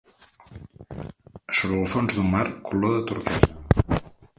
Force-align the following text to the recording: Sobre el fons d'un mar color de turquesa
Sobre 1.59 1.77
el 1.81 1.85
fons 1.93 2.17
d'un 2.17 2.33
mar 2.37 2.45
color 2.71 2.97
de 2.97 3.05
turquesa 3.13 4.01